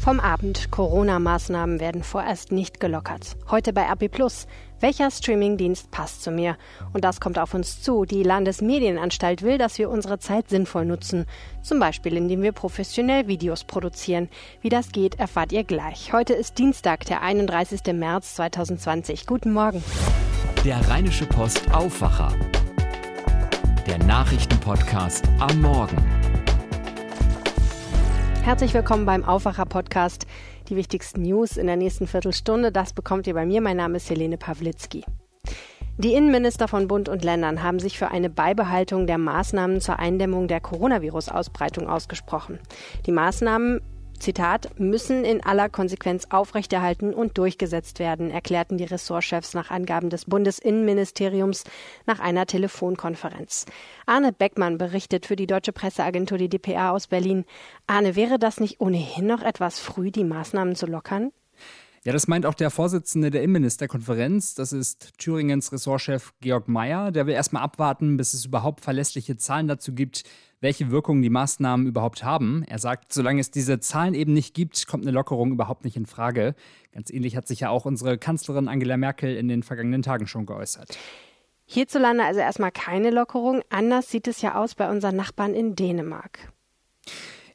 [0.00, 0.70] Vom Abend.
[0.70, 3.36] Corona-Maßnahmen werden vorerst nicht gelockert.
[3.50, 4.46] Heute bei RP Plus.
[4.80, 6.56] Welcher Streamingdienst passt zu mir?
[6.92, 8.04] Und das kommt auf uns zu.
[8.04, 11.26] Die Landesmedienanstalt will, dass wir unsere Zeit sinnvoll nutzen.
[11.62, 14.28] Zum Beispiel, indem wir professionell Videos produzieren.
[14.62, 16.12] Wie das geht, erfahrt ihr gleich.
[16.12, 17.92] Heute ist Dienstag, der 31.
[17.92, 19.26] März 2020.
[19.26, 19.82] Guten Morgen.
[20.64, 22.32] Der Rheinische Post Aufwacher.
[23.86, 26.17] Der Nachrichtenpodcast am Morgen.
[28.48, 30.26] Herzlich willkommen beim Aufwacher-Podcast.
[30.70, 33.60] Die wichtigsten News in der nächsten Viertelstunde, das bekommt ihr bei mir.
[33.60, 35.04] Mein Name ist Helene Pawlitzki.
[35.98, 40.48] Die Innenminister von Bund und Ländern haben sich für eine Beibehaltung der Maßnahmen zur Eindämmung
[40.48, 42.58] der Coronavirus-Ausbreitung ausgesprochen.
[43.04, 43.82] Die Maßnahmen
[44.18, 50.24] Zitat, müssen in aller Konsequenz aufrechterhalten und durchgesetzt werden, erklärten die Ressortchefs nach Angaben des
[50.24, 51.64] Bundesinnenministeriums
[52.06, 53.66] nach einer Telefonkonferenz.
[54.06, 57.44] Arne Beckmann berichtet für die deutsche Presseagentur die dpa aus Berlin.
[57.86, 61.32] Arne, wäre das nicht ohnehin noch etwas früh, die Maßnahmen zu lockern?
[62.04, 64.54] Ja, das meint auch der Vorsitzende der Innenministerkonferenz.
[64.54, 67.10] Das ist Thüringens Ressortchef Georg Mayer.
[67.10, 70.24] Der will erstmal abwarten, bis es überhaupt verlässliche Zahlen dazu gibt,
[70.60, 72.64] welche Wirkungen die Maßnahmen überhaupt haben.
[72.64, 76.06] Er sagt, solange es diese Zahlen eben nicht gibt, kommt eine Lockerung überhaupt nicht in
[76.06, 76.54] Frage.
[76.92, 80.46] Ganz ähnlich hat sich ja auch unsere Kanzlerin Angela Merkel in den vergangenen Tagen schon
[80.46, 80.96] geäußert.
[81.66, 83.62] Hierzulande also erstmal keine Lockerung.
[83.68, 86.50] Anders sieht es ja aus bei unseren Nachbarn in Dänemark.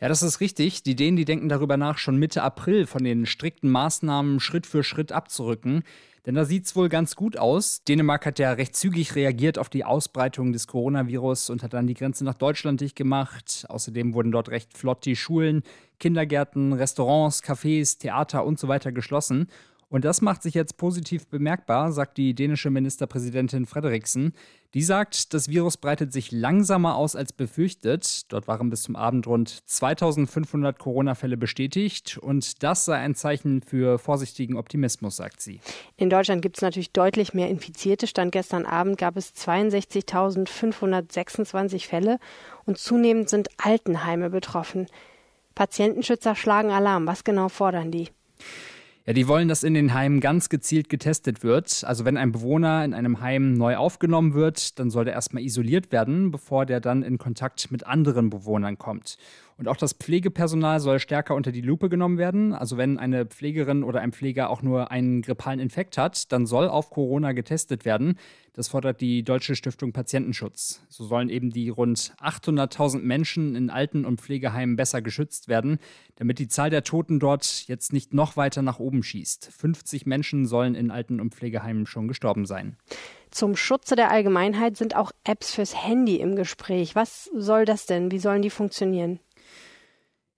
[0.04, 0.84] Ja, das ist richtig.
[0.84, 4.84] Die Dänen, die denken darüber nach, schon Mitte April von den strikten Maßnahmen Schritt für
[4.84, 5.84] Schritt abzurücken.
[6.26, 7.86] Denn da sieht es wohl ganz gut aus.
[7.86, 11.94] Dänemark hat ja recht zügig reagiert auf die Ausbreitung des Coronavirus und hat dann die
[11.94, 13.66] Grenze nach Deutschland dicht gemacht.
[13.70, 15.64] Außerdem wurden dort recht flott die Schulen,
[16.02, 19.48] Kindergärten, Restaurants, Cafés, Theater und so weiter geschlossen.
[19.94, 24.34] Und das macht sich jetzt positiv bemerkbar, sagt die dänische Ministerpräsidentin Frederiksen.
[24.74, 28.34] Die sagt, das Virus breitet sich langsamer aus als befürchtet.
[28.34, 32.18] Dort waren bis zum Abend rund 2500 Corona-Fälle bestätigt.
[32.18, 35.60] Und das sei ein Zeichen für vorsichtigen Optimismus, sagt sie.
[35.96, 38.08] In Deutschland gibt es natürlich deutlich mehr Infizierte.
[38.08, 42.18] Stand gestern Abend gab es 62.526 Fälle
[42.66, 44.88] und zunehmend sind Altenheime betroffen.
[45.54, 47.06] Patientenschützer schlagen Alarm.
[47.06, 48.10] Was genau fordern die?
[49.06, 51.84] Ja, die wollen, dass in den Heimen ganz gezielt getestet wird.
[51.84, 55.92] Also wenn ein Bewohner in einem Heim neu aufgenommen wird, dann soll der erstmal isoliert
[55.92, 59.18] werden, bevor der dann in Kontakt mit anderen Bewohnern kommt.
[59.58, 62.54] Und auch das Pflegepersonal soll stärker unter die Lupe genommen werden.
[62.54, 66.70] Also wenn eine Pflegerin oder ein Pfleger auch nur einen grippalen Infekt hat, dann soll
[66.70, 68.18] auf Corona getestet werden.
[68.56, 70.84] Das fordert die Deutsche Stiftung Patientenschutz.
[70.88, 75.80] So sollen eben die rund 800.000 Menschen in Alten- und Pflegeheimen besser geschützt werden,
[76.18, 79.52] damit die Zahl der Toten dort jetzt nicht noch weiter nach oben schießt.
[79.52, 82.78] 50 Menschen sollen in Alten- und Pflegeheimen schon gestorben sein.
[83.32, 86.94] Zum Schutze der Allgemeinheit sind auch Apps fürs Handy im Gespräch.
[86.94, 88.12] Was soll das denn?
[88.12, 89.20] Wie sollen die funktionieren?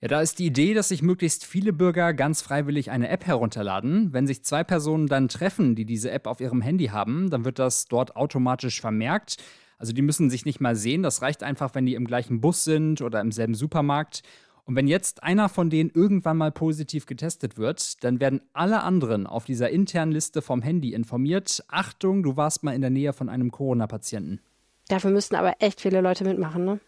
[0.08, 4.14] Da ist die Idee, dass sich möglichst viele Bürger ganz freiwillig eine App herunterladen.
[4.14, 7.58] Wenn sich zwei Personen dann treffen, die diese App auf ihrem Handy haben, dann wird
[7.58, 9.38] das dort automatisch vermerkt.
[9.80, 11.02] Also die müssen sich nicht mal sehen.
[11.02, 14.22] Das reicht einfach, wenn die im gleichen Bus sind oder im selben Supermarkt.
[14.66, 19.26] Und wenn jetzt einer von denen irgendwann mal positiv getestet wird, dann werden alle anderen
[19.26, 21.64] auf dieser internen Liste vom Handy informiert.
[21.68, 24.40] Achtung, du warst mal in der Nähe von einem Corona-Patienten.
[24.88, 26.80] Dafür müssten aber echt viele Leute mitmachen, ne?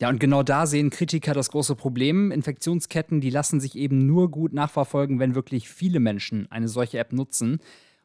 [0.00, 2.30] Ja, und genau da sehen Kritiker das große Problem.
[2.30, 7.12] Infektionsketten, die lassen sich eben nur gut nachverfolgen, wenn wirklich viele Menschen eine solche App
[7.12, 7.60] nutzen.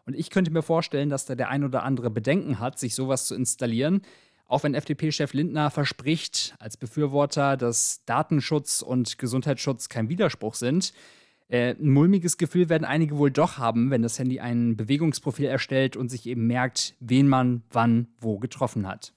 [0.06, 3.28] Und ich könnte mir vorstellen, dass da der ein oder andere Bedenken hat, sich sowas
[3.28, 4.02] zu installieren.
[4.46, 10.94] Auch wenn FDP-Chef Lindner verspricht, als Befürworter, dass Datenschutz und Gesundheitsschutz kein Widerspruch sind.
[11.48, 15.96] Äh, ein mulmiges Gefühl werden einige wohl doch haben, wenn das Handy ein Bewegungsprofil erstellt
[15.96, 19.15] und sich eben merkt, wen man wann wo getroffen hat.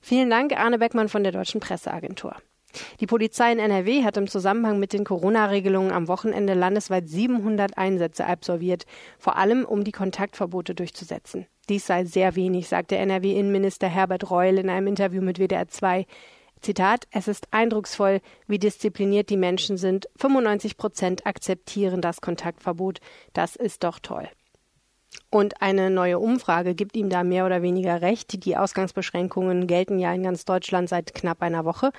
[0.00, 2.36] Vielen Dank, Arne Beckmann von der Deutschen Presseagentur.
[3.00, 8.26] Die Polizei in NRW hat im Zusammenhang mit den Corona-Regelungen am Wochenende landesweit 700 Einsätze
[8.26, 8.86] absolviert,
[9.18, 11.46] vor allem um die Kontaktverbote durchzusetzen.
[11.68, 16.06] Dies sei sehr wenig, sagte NRW-Innenminister Herbert Reul in einem Interview mit WDR 2.
[16.60, 20.08] Zitat, es ist eindrucksvoll, wie diszipliniert die Menschen sind.
[20.16, 23.00] 95 Prozent akzeptieren das Kontaktverbot.
[23.32, 24.28] Das ist doch toll.
[25.32, 28.44] Und eine neue Umfrage gibt ihm da mehr oder weniger recht.
[28.44, 31.90] Die Ausgangsbeschränkungen gelten ja in ganz Deutschland seit knapp einer Woche.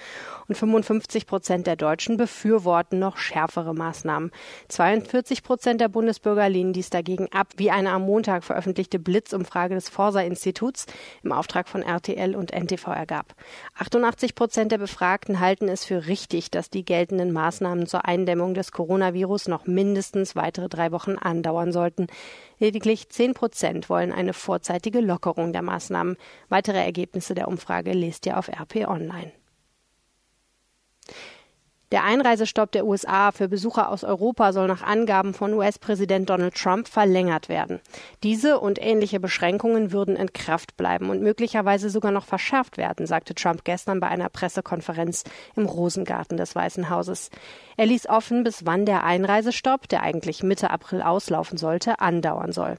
[0.47, 4.29] Und 55 Prozent der Deutschen befürworten noch schärfere Maßnahmen.
[4.67, 9.89] 42 Prozent der Bundesbürger lehnen dies dagegen ab, wie eine am Montag veröffentlichte Blitzumfrage des
[9.89, 10.85] Forsa-Instituts
[11.23, 13.33] im Auftrag von RTL und NTV ergab.
[13.79, 18.71] 88 Prozent der Befragten halten es für richtig, dass die geltenden Maßnahmen zur Eindämmung des
[18.71, 22.05] Coronavirus noch mindestens weitere drei Wochen andauern sollten.
[22.59, 26.15] Lediglich 10 Prozent wollen eine vorzeitige Lockerung der Maßnahmen.
[26.49, 29.31] Weitere Ergebnisse der Umfrage lest ihr auf RP Online.
[31.93, 36.87] Der Einreisestopp der USA für Besucher aus Europa soll nach Angaben von US-Präsident Donald Trump
[36.87, 37.81] verlängert werden.
[38.23, 43.35] Diese und ähnliche Beschränkungen würden in Kraft bleiben und möglicherweise sogar noch verschärft werden, sagte
[43.35, 45.23] Trump gestern bei einer Pressekonferenz
[45.55, 47.29] im Rosengarten des Weißen Hauses.
[47.77, 52.77] Er ließ offen, bis wann der Einreisestopp, der eigentlich Mitte April auslaufen sollte, andauern soll.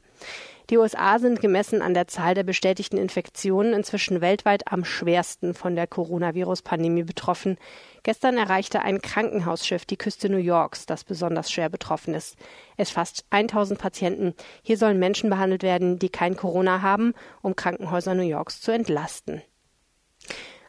[0.71, 5.77] Die USA sind gemessen an der Zahl der bestätigten Infektionen inzwischen weltweit am schwersten von
[5.77, 7.59] der Coronavirus-Pandemie betroffen.
[8.03, 12.37] Gestern erreichte ein Krankenhausschiff die Küste New Yorks, das besonders schwer betroffen ist.
[12.79, 14.35] Es fasst 1000 Patienten.
[14.63, 17.13] Hier sollen Menschen behandelt werden, die kein Corona haben,
[17.43, 19.43] um Krankenhäuser New Yorks zu entlasten.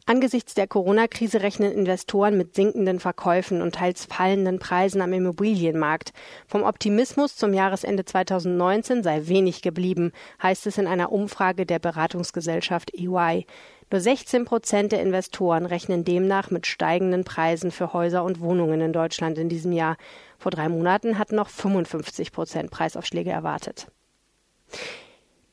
[0.07, 6.13] Angesichts der Corona-Krise rechnen Investoren mit sinkenden Verkäufen und teils fallenden Preisen am Immobilienmarkt.
[6.46, 10.12] Vom Optimismus zum Jahresende 2019 sei wenig geblieben,
[10.44, 13.48] heißt es in einer Umfrage der Beratungsgesellschaft EY.
[13.92, 18.94] Nur 16 Prozent der Investoren rechnen demnach mit steigenden Preisen für Häuser und Wohnungen in
[18.94, 19.98] Deutschland in diesem Jahr.
[20.38, 23.88] Vor drei Monaten hatten noch 55 Prozent Preisaufschläge erwartet.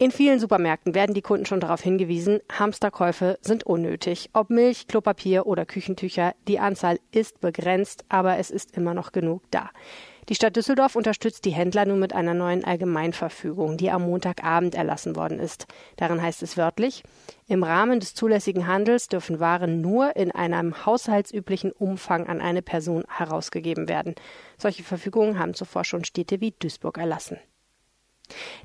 [0.03, 4.31] In vielen Supermärkten werden die Kunden schon darauf hingewiesen, Hamsterkäufe sind unnötig.
[4.33, 9.45] Ob Milch, Klopapier oder Küchentücher, die Anzahl ist begrenzt, aber es ist immer noch genug
[9.53, 9.71] da.
[10.29, 15.15] Die Stadt Düsseldorf unterstützt die Händler nun mit einer neuen Allgemeinverfügung, die am Montagabend erlassen
[15.15, 15.69] worden ist.
[15.95, 17.05] Darin heißt es wörtlich,
[17.47, 23.05] im Rahmen des zulässigen Handels dürfen Waren nur in einem haushaltsüblichen Umfang an eine Person
[23.07, 24.17] herausgegeben werden.
[24.59, 27.39] Solche Verfügungen haben zuvor schon Städte wie Duisburg erlassen.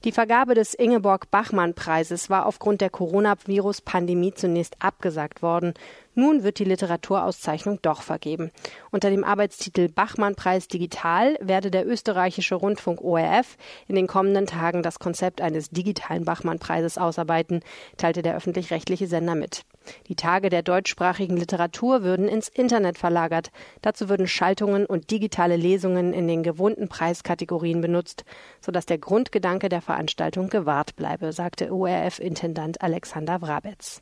[0.03, 5.73] Die Vergabe des Ingeborg-Bachmann-Preises war aufgrund der Coronavirus-Pandemie zunächst abgesagt worden.
[6.15, 8.51] Nun wird die Literaturauszeichnung doch vergeben.
[8.91, 13.57] Unter dem Arbeitstitel Bachmann-Preis Digital werde der österreichische Rundfunk ORF
[13.87, 17.61] in den kommenden Tagen das Konzept eines digitalen Bachmann-Preises ausarbeiten,
[17.97, 19.63] teilte der öffentlich-rechtliche Sender mit.
[20.07, 23.51] Die Tage der deutschsprachigen Literatur würden ins Internet verlagert.
[23.81, 28.25] Dazu würden Schaltungen und digitale Lesungen in den gewohnten Preiskategorien benutzt,
[28.61, 34.01] sodass der Grundgedanke der Veranstaltung gewahrt bleibe, sagte ORF-Intendant Alexander Wrabetz.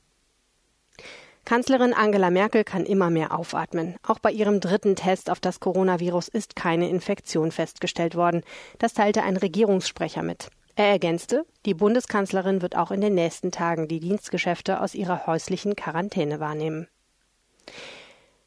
[1.46, 3.96] Kanzlerin Angela Merkel kann immer mehr aufatmen.
[4.02, 8.42] Auch bei ihrem dritten Test auf das Coronavirus ist keine Infektion festgestellt worden.
[8.80, 10.50] Das teilte ein Regierungssprecher mit.
[10.78, 15.78] Er ergänzte, die Bundeskanzlerin wird auch in den nächsten Tagen die Dienstgeschäfte aus ihrer häuslichen
[15.78, 16.88] Quarantäne wahrnehmen.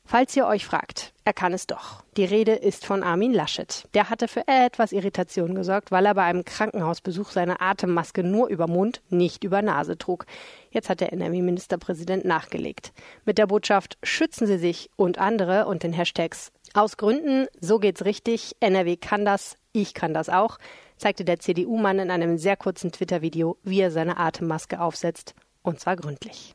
[0.05, 2.03] Falls ihr euch fragt, er kann es doch.
[2.17, 3.87] Die Rede ist von Armin Laschet.
[3.93, 8.67] Der hatte für etwas Irritation gesorgt, weil er bei einem Krankenhausbesuch seine Atemmaske nur über
[8.67, 10.25] Mund, nicht über Nase trug.
[10.71, 12.93] Jetzt hat der NRW-Ministerpräsident nachgelegt.
[13.27, 18.07] Mit der Botschaft Schützen Sie sich und andere und den Hashtags Aus Gründen, so geht's
[18.07, 20.59] richtig, NRW kann das, ich kann das auch,
[20.99, 25.35] zeigte der CDU-Mann in einem sehr kurzen Twitter-Video, wie er seine Atemmaske aufsetzt.
[25.63, 26.55] Und zwar gründlich.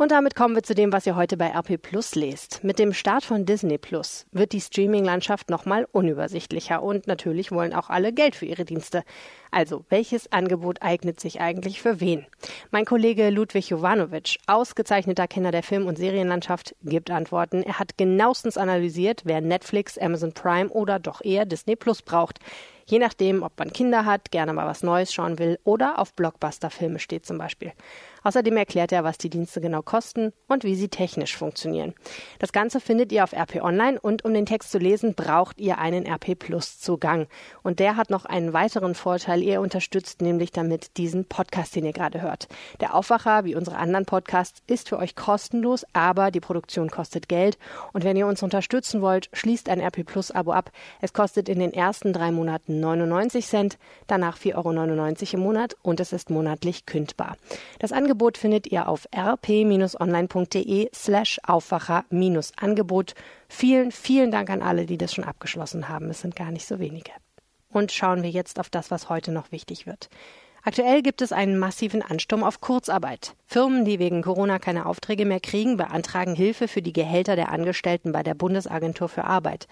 [0.00, 2.62] Und damit kommen wir zu dem, was ihr heute bei RP Plus lest.
[2.62, 7.90] Mit dem Start von Disney Plus wird die Streaming-Landschaft nochmal unübersichtlicher und natürlich wollen auch
[7.90, 9.02] alle Geld für ihre Dienste.
[9.50, 12.26] Also, welches Angebot eignet sich eigentlich für wen?
[12.70, 17.64] Mein Kollege Ludwig Jovanovic, ausgezeichneter Kenner der Film- und Serienlandschaft, gibt Antworten.
[17.64, 22.38] Er hat genauestens analysiert, wer Netflix, Amazon Prime oder doch eher Disney Plus braucht.
[22.90, 26.98] Je nachdem, ob man Kinder hat, gerne mal was Neues schauen will oder auf Blockbuster-Filme
[26.98, 27.72] steht zum Beispiel.
[28.28, 31.94] Außerdem erklärt er, was die Dienste genau kosten und wie sie technisch funktionieren.
[32.40, 35.78] Das Ganze findet ihr auf RP Online und um den Text zu lesen, braucht ihr
[35.78, 37.26] einen RP Plus Zugang.
[37.62, 39.42] Und der hat noch einen weiteren Vorteil.
[39.42, 42.48] Ihr unterstützt nämlich damit diesen Podcast, den ihr gerade hört.
[42.80, 47.56] Der Aufwacher, wie unsere anderen Podcasts, ist für euch kostenlos, aber die Produktion kostet Geld.
[47.94, 50.70] Und wenn ihr uns unterstützen wollt, schließt ein RP Plus Abo ab.
[51.00, 55.98] Es kostet in den ersten drei Monaten 99 Cent, danach 4,99 Euro im Monat und
[55.98, 57.38] es ist monatlich kündbar.
[57.78, 63.14] Das Angebot findet ihr auf rp-online.de slash Aufwacher-Angebot.
[63.48, 66.10] Vielen, vielen Dank an alle, die das schon abgeschlossen haben.
[66.10, 67.12] Es sind gar nicht so wenige.
[67.70, 70.08] Und schauen wir jetzt auf das, was heute noch wichtig wird.
[70.64, 73.36] Aktuell gibt es einen massiven Ansturm auf Kurzarbeit.
[73.46, 78.10] Firmen, die wegen Corona keine Aufträge mehr kriegen, beantragen Hilfe für die Gehälter der Angestellten
[78.10, 79.68] bei der Bundesagentur für Arbeit.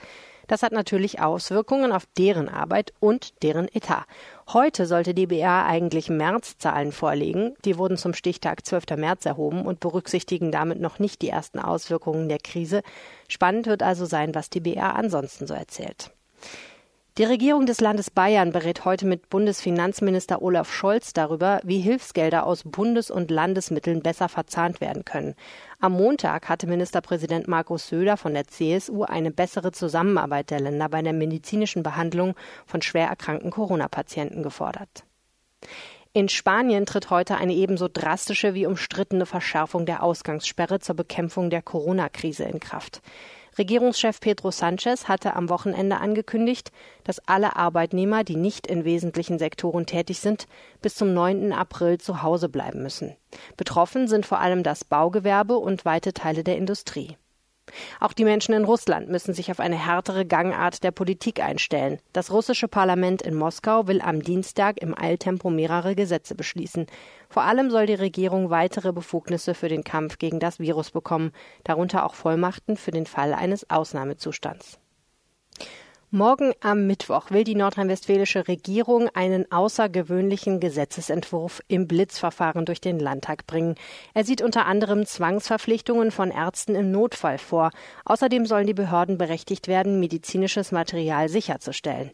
[0.47, 4.05] Das hat natürlich Auswirkungen auf deren Arbeit und deren Etat.
[4.53, 7.55] Heute sollte die BA eigentlich Märzzahlen vorlegen.
[7.65, 8.97] Die wurden zum Stichtag 12.
[8.97, 12.83] März erhoben und berücksichtigen damit noch nicht die ersten Auswirkungen der Krise.
[13.29, 16.11] Spannend wird also sein, was die BA ansonsten so erzählt.
[17.19, 22.63] Die Regierung des Landes Bayern berät heute mit Bundesfinanzminister Olaf Scholz darüber, wie Hilfsgelder aus
[22.63, 25.35] Bundes- und Landesmitteln besser verzahnt werden können.
[25.79, 31.03] Am Montag hatte Ministerpräsident Markus Söder von der CSU eine bessere Zusammenarbeit der Länder bei
[31.03, 35.05] der medizinischen Behandlung von schwer erkrankten Corona-Patienten gefordert.
[36.15, 41.61] In Spanien tritt heute eine ebenso drastische wie umstrittene Verschärfung der Ausgangssperre zur Bekämpfung der
[41.61, 43.03] Corona-Krise in Kraft.
[43.59, 46.73] Regierungschef Pedro Sanchez hatte am Wochenende angekündigt,
[47.05, 50.47] dass alle Arbeitnehmer, die nicht in wesentlichen Sektoren tätig sind,
[50.83, 51.53] bis zum 9.
[51.53, 53.17] April zu Hause bleiben müssen.
[53.57, 57.17] Betroffen sind vor allem das Baugewerbe und weite Teile der Industrie.
[58.01, 61.99] Auch die Menschen in Russland müssen sich auf eine härtere Gangart der Politik einstellen.
[62.13, 66.87] Das russische Parlament in Moskau will am Dienstag im Eiltempo mehrere Gesetze beschließen.
[67.29, 71.33] Vor allem soll die Regierung weitere Befugnisse für den Kampf gegen das Virus bekommen,
[71.65, 74.79] darunter auch Vollmachten für den Fall eines Ausnahmezustands.
[76.13, 83.49] Morgen am Mittwoch will die nordrhein-westfälische Regierung einen außergewöhnlichen Gesetzesentwurf im Blitzverfahren durch den Landtag
[83.49, 83.75] bringen.
[84.15, 87.73] Er sieht unter anderem Zwangsverpflichtungen von Ärzten im Notfall vor.
[88.05, 92.13] Außerdem sollen die Behörden berechtigt werden, medizinisches Material sicherzustellen.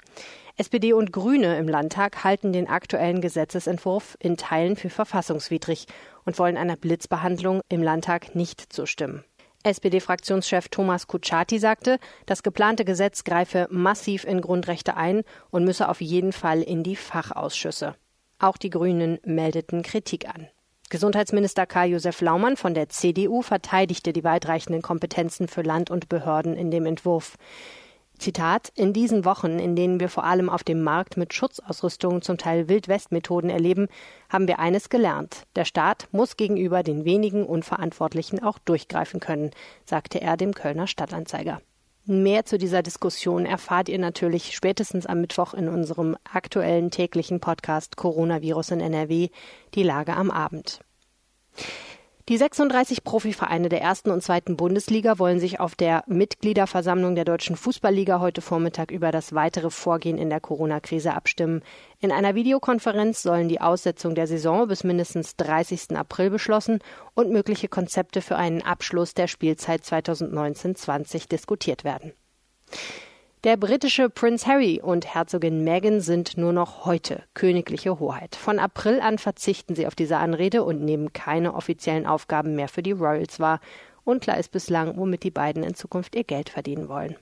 [0.57, 5.87] SPD und Grüne im Landtag halten den aktuellen Gesetzesentwurf in Teilen für verfassungswidrig
[6.25, 9.23] und wollen einer Blitzbehandlung im Landtag nicht zustimmen.
[9.63, 16.01] SPD-Fraktionschef Thomas Kutschaty sagte, das geplante Gesetz greife massiv in Grundrechte ein und müsse auf
[16.01, 17.95] jeden Fall in die Fachausschüsse.
[18.39, 20.49] Auch die Grünen meldeten Kritik an.
[20.91, 26.71] Gesundheitsminister Karl-Josef Laumann von der CDU verteidigte die weitreichenden Kompetenzen für Land und Behörden in
[26.71, 27.37] dem Entwurf.
[28.23, 32.39] Zitat, in diesen Wochen, in denen wir vor allem auf dem Markt mit Schutzausrüstung zum
[32.39, 33.89] Teil Wildwestmethoden erleben,
[34.29, 35.43] haben wir eines gelernt.
[35.57, 39.51] Der Staat muss gegenüber den wenigen Unverantwortlichen auch durchgreifen können,
[39.85, 41.61] sagte er dem Kölner Stadtanzeiger.
[42.05, 47.97] Mehr zu dieser Diskussion erfahrt ihr natürlich spätestens am Mittwoch in unserem aktuellen täglichen Podcast
[47.97, 49.31] Coronavirus in NRW,
[49.75, 50.79] die Lage am Abend.
[52.29, 57.57] Die 36 Profivereine der ersten und zweiten Bundesliga wollen sich auf der Mitgliederversammlung der Deutschen
[57.57, 61.63] Fußballliga heute Vormittag über das weitere Vorgehen in der Corona-Krise abstimmen.
[61.99, 65.97] In einer Videokonferenz sollen die Aussetzung der Saison bis mindestens 30.
[65.97, 66.79] April beschlossen
[67.15, 72.13] und mögliche Konzepte für einen Abschluss der Spielzeit 2019-20 diskutiert werden.
[73.45, 78.37] Der britische Prince Harry und Herzogin Meghan sind nur noch heute königliche Hoheit.
[78.37, 82.85] Von April an verzichten sie auf diese Anrede und nehmen keine offiziellen Aufgaben mehr für
[82.85, 83.59] die Royals wahr.
[84.05, 87.17] Unklar ist bislang, womit die beiden in Zukunft ihr Geld verdienen wollen.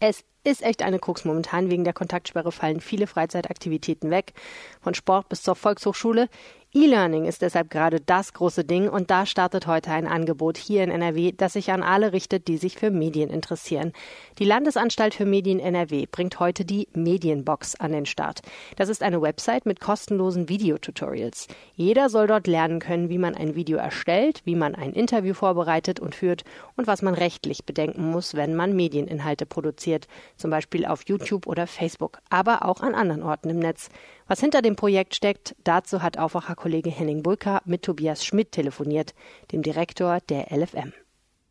[0.00, 1.70] Es ist echt eine Krux momentan.
[1.70, 4.32] Wegen der Kontaktsperre fallen viele Freizeitaktivitäten weg,
[4.80, 6.28] von Sport bis zur Volkshochschule.
[6.74, 10.90] E-Learning ist deshalb gerade das große Ding und da startet heute ein Angebot hier in
[10.90, 13.92] NRW, das sich an alle richtet, die sich für Medien interessieren.
[14.38, 18.40] Die Landesanstalt für Medien NRW bringt heute die Medienbox an den Start.
[18.76, 21.46] Das ist eine Website mit kostenlosen Videotutorials.
[21.74, 26.00] Jeder soll dort lernen können, wie man ein Video erstellt, wie man ein Interview vorbereitet
[26.00, 26.42] und führt
[26.76, 30.06] und was man rechtlich bedenken muss, wenn man Medieninhalte produziert,
[30.38, 33.90] zum Beispiel auf YouTube oder Facebook, aber auch an anderen Orten im Netz.
[34.26, 36.16] Was hinter dem Projekt steckt, dazu hat
[36.62, 39.14] Aufwacher-Kollege Henning Bulka mit Tobias Schmidt telefoniert,
[39.50, 40.92] dem Direktor der LFM.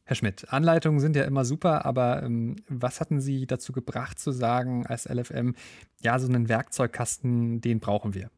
[0.05, 4.31] Herr Schmidt, Anleitungen sind ja immer super, aber ähm, was hatten Sie dazu gebracht zu
[4.31, 5.55] sagen als LFM,
[6.01, 8.29] ja, so einen Werkzeugkasten, den brauchen wir?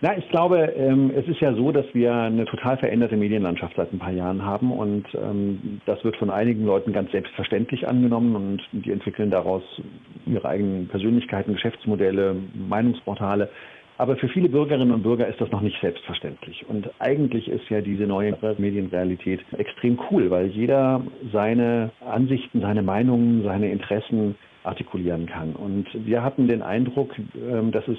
[0.00, 3.92] Na, ich glaube, ähm, es ist ja so, dass wir eine total veränderte Medienlandschaft seit
[3.92, 8.62] ein paar Jahren haben und ähm, das wird von einigen Leuten ganz selbstverständlich angenommen und
[8.72, 9.62] die entwickeln daraus
[10.26, 13.48] ihre eigenen Persönlichkeiten, Geschäftsmodelle, Meinungsportale.
[14.02, 16.66] Aber für viele Bürgerinnen und Bürger ist das noch nicht selbstverständlich.
[16.68, 23.44] Und eigentlich ist ja diese neue Medienrealität extrem cool, weil jeder seine Ansichten, seine Meinungen,
[23.44, 25.52] seine Interessen artikulieren kann.
[25.52, 27.98] Und wir hatten den Eindruck, ähm, dass es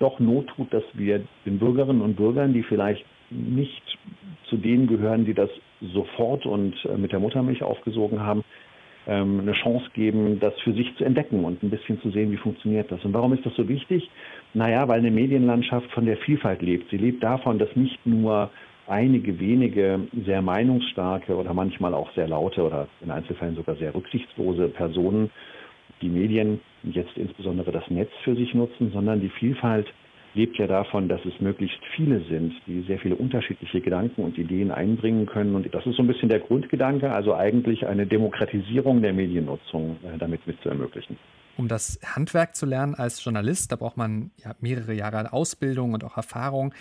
[0.00, 3.96] doch Not tut, dass wir den Bürgerinnen und Bürgern, die vielleicht nicht
[4.48, 8.42] zu denen gehören, die das sofort und äh, mit der Muttermilch aufgesogen haben,
[9.08, 12.36] ähm, eine Chance geben, das für sich zu entdecken und ein bisschen zu sehen, wie
[12.36, 13.04] funktioniert das.
[13.04, 14.10] Und warum ist das so wichtig?
[14.54, 16.90] Naja, weil eine Medienlandschaft von der Vielfalt lebt.
[16.90, 18.50] Sie lebt davon, dass nicht nur
[18.86, 24.68] einige wenige sehr meinungsstarke oder manchmal auch sehr laute oder in Einzelfällen sogar sehr rücksichtslose
[24.68, 25.30] Personen
[26.00, 29.92] die Medien, jetzt insbesondere das Netz für sich nutzen, sondern die Vielfalt
[30.34, 34.70] lebt ja davon, dass es möglichst viele sind, die sehr viele unterschiedliche Gedanken und Ideen
[34.70, 35.54] einbringen können.
[35.54, 40.18] Und das ist so ein bisschen der Grundgedanke, also eigentlich eine Demokratisierung der Mediennutzung äh,
[40.18, 41.18] damit mit zu ermöglichen.
[41.58, 46.04] Um das Handwerk zu lernen als Journalist, da braucht man ja mehrere Jahre Ausbildung und
[46.04, 46.72] auch Erfahrung.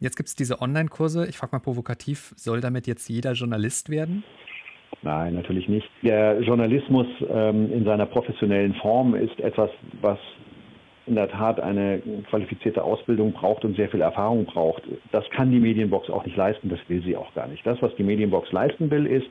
[0.00, 1.28] Jetzt gibt es diese Online-Kurse.
[1.28, 4.24] Ich frage mal provokativ, soll damit jetzt jeder Journalist werden?
[5.02, 5.88] Nein, natürlich nicht.
[6.02, 9.70] Der Journalismus ähm, in seiner professionellen Form ist etwas,
[10.00, 10.18] was
[11.06, 14.82] in der Tat eine qualifizierte Ausbildung braucht und sehr viel Erfahrung braucht.
[15.10, 17.66] Das kann die Medienbox auch nicht leisten, das will sie auch gar nicht.
[17.66, 19.26] Das, was die Medienbox leisten will, ist,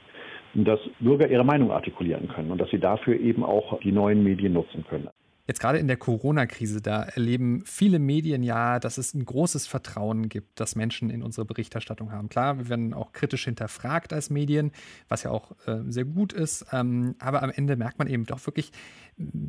[0.53, 4.53] dass Bürger ihre Meinung artikulieren können und dass sie dafür eben auch die neuen Medien
[4.53, 5.10] nutzen können.
[5.48, 10.29] Jetzt gerade in der Corona-Krise, da erleben viele Medien ja, dass es ein großes Vertrauen
[10.29, 12.29] gibt, das Menschen in unsere Berichterstattung haben.
[12.29, 14.72] Klar, wir werden auch kritisch hinterfragt als Medien,
[15.10, 16.67] was ja auch äh, sehr gut ist.
[16.72, 18.72] Ähm, aber am Ende merkt man eben doch wirklich,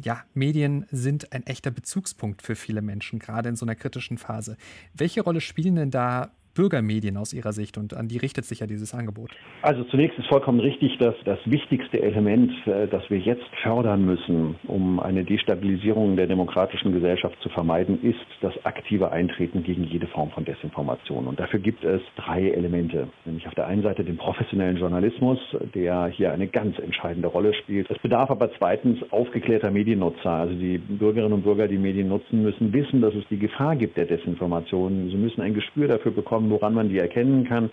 [0.03, 4.57] ja, Medien sind ein echter Bezugspunkt für viele Menschen, gerade in so einer kritischen Phase.
[4.95, 8.67] Welche Rolle spielen denn da Bürgermedien aus Ihrer Sicht und an die richtet sich ja
[8.67, 9.31] dieses Angebot?
[9.63, 14.57] Also zunächst ist vollkommen richtig, dass das wichtigste Element, äh, das wir jetzt fördern müssen,
[14.67, 20.31] um eine Destabilisierung der demokratischen Gesellschaft zu vermeiden, ist das aktive Eintreten gegen jede Form
[20.31, 21.27] von Desinformation.
[21.27, 25.39] Und dafür gibt es drei Elemente, nämlich auf der einen Seite den professionellen Journalismus,
[25.75, 27.91] der hier eine ganz entscheidende Rolle spielt.
[27.91, 30.31] Es bedarf aber zweitens aufgeklärter Mediennutzer.
[30.31, 33.97] Also die Bürgerinnen und Bürger, die Medien nutzen, müssen wissen, dass es die Gefahr gibt
[33.97, 35.09] der Desinformation.
[35.11, 37.71] Sie müssen ein Gespür dafür bekommen, haben, woran man die erkennen kann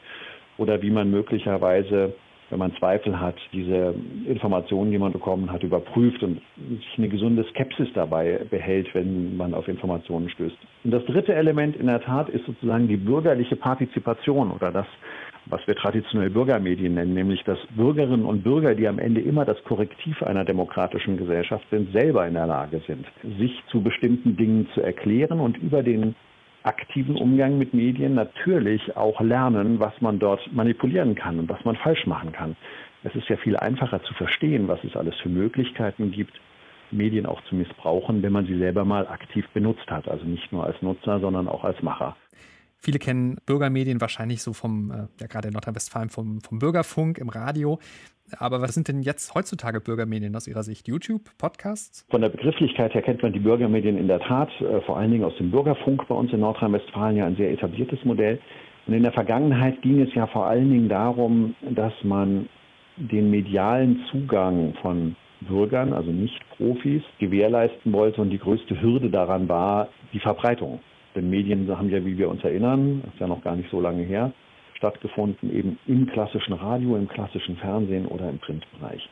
[0.58, 2.14] oder wie man möglicherweise,
[2.50, 3.94] wenn man Zweifel hat, diese
[4.28, 9.54] Informationen, die man bekommen hat, überprüft und sich eine gesunde Skepsis dabei behält, wenn man
[9.54, 10.58] auf Informationen stößt.
[10.84, 14.88] Und das dritte Element in der Tat ist sozusagen die bürgerliche Partizipation oder das,
[15.46, 19.64] was wir traditionell Bürgermedien nennen, nämlich dass Bürgerinnen und Bürger, die am Ende immer das
[19.64, 23.06] Korrektiv einer demokratischen Gesellschaft sind, selber in der Lage sind,
[23.40, 26.16] sich zu bestimmten Dingen zu erklären und über den
[26.63, 31.75] aktiven Umgang mit Medien natürlich auch lernen, was man dort manipulieren kann und was man
[31.75, 32.56] falsch machen kann.
[33.04, 36.39] Es ist ja viel einfacher zu verstehen, was es alles für Möglichkeiten gibt,
[36.92, 40.08] Medien auch zu missbrauchen, wenn man sie selber mal aktiv benutzt hat.
[40.08, 42.16] Also nicht nur als Nutzer, sondern auch als Macher.
[42.82, 47.30] Viele kennen Bürgermedien wahrscheinlich so vom, äh, ja gerade in Nordrhein-Westfalen, vom, vom Bürgerfunk im
[47.30, 47.80] Radio.
[48.38, 50.88] Aber was sind denn jetzt heutzutage Bürgermedien aus Ihrer Sicht?
[50.88, 52.06] YouTube, Podcasts?
[52.10, 55.24] Von der Begrifflichkeit her kennt man die Bürgermedien in der Tat, äh, vor allen Dingen
[55.24, 58.40] aus dem Bürgerfunk bei uns in Nordrhein-Westfalen ja ein sehr etabliertes Modell.
[58.88, 62.48] Und in der Vergangenheit ging es ja vor allen Dingen darum, dass man
[62.98, 68.22] den medialen Zugang von Bürgern, also nicht Profis, gewährleisten wollte.
[68.22, 70.80] Und die größte Hürde daran war die Verbreitung.
[71.16, 74.04] Denn Medien haben ja, wie wir uns erinnern, ist ja noch gar nicht so lange
[74.04, 74.32] her,
[74.75, 79.08] stattgefunden, eben im klassischen Radio, im klassischen Fernsehen oder im Printbereich.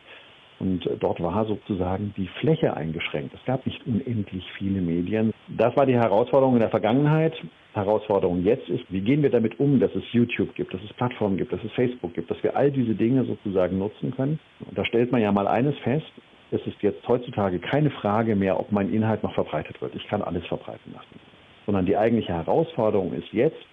[0.59, 3.33] Und äh, dort war sozusagen die Fläche eingeschränkt.
[3.33, 5.33] Es gab nicht unendlich viele Medien.
[5.47, 7.33] Das war die Herausforderung in der Vergangenheit.
[7.73, 11.37] Herausforderung jetzt ist, wie gehen wir damit um, dass es YouTube gibt, dass es Plattformen
[11.37, 14.39] gibt, dass es Facebook gibt, dass wir all diese Dinge sozusagen nutzen können.
[14.67, 16.11] Und da stellt man ja mal eines fest,
[16.49, 19.93] es ist jetzt heutzutage keine Frage mehr, ob mein Inhalt noch verbreitet wird.
[19.95, 21.26] Ich kann alles verbreiten lassen.
[21.67, 23.67] Sondern die eigentliche Herausforderung ist jetzt,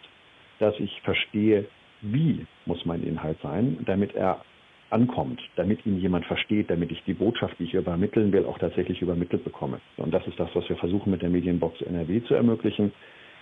[0.58, 1.64] dass ich verstehe,
[2.02, 4.44] wie muss mein Inhalt sein, damit er
[4.90, 9.00] ankommt, damit ihn jemand versteht, damit ich die Botschaft, die ich übermitteln will, auch tatsächlich
[9.00, 9.80] übermittelt bekomme.
[9.96, 12.92] Und das ist das, was wir versuchen mit der Medienbox NRW zu ermöglichen,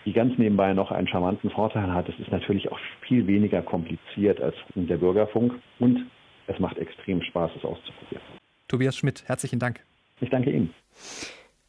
[0.05, 2.09] die ganz nebenbei noch einen charmanten Vorteil hat.
[2.09, 6.07] Es ist natürlich auch viel weniger kompliziert als der Bürgerfunk und
[6.47, 8.23] es macht extrem Spaß, es auszuprobieren.
[8.69, 9.81] Tobias Schmidt, herzlichen Dank.
[10.21, 10.71] Ich danke Ihnen.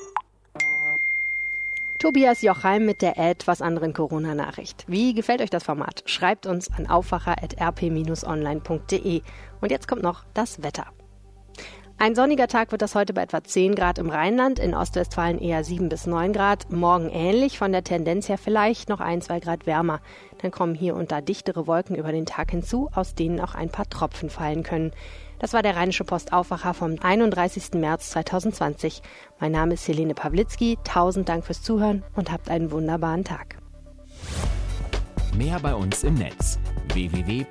[2.03, 4.83] Tobias Jochheim mit der etwas anderen Corona-Nachricht.
[4.87, 6.03] Wie gefällt euch das Format?
[6.05, 9.21] Schreibt uns an aufwacher.rp-online.de.
[9.61, 10.87] Und jetzt kommt noch das Wetter.
[11.97, 15.63] Ein sonniger Tag wird das heute bei etwa 10 Grad im Rheinland, in Ostwestfalen eher
[15.63, 16.69] 7 bis 9 Grad.
[16.69, 20.01] Morgen ähnlich, von der Tendenz her vielleicht noch ein, zwei Grad wärmer.
[20.41, 23.69] Dann kommen hier und da dichtere Wolken über den Tag hinzu, aus denen auch ein
[23.69, 24.91] paar Tropfen fallen können.
[25.43, 27.73] Das war der Rheinische Post Aufwacher vom 31.
[27.73, 29.01] März 2020.
[29.41, 30.77] Mein Name ist Helene Pawlitzki.
[30.85, 33.57] Tausend Dank fürs Zuhören und habt einen wunderbaren Tag.
[35.35, 36.59] Mehr bei uns im Netz
[36.93, 37.43] www.rp-online.de